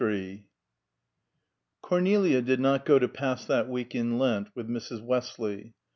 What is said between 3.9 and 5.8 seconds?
in Lent with Mrs. Westley.